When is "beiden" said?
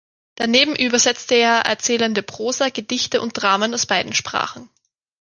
3.85-4.13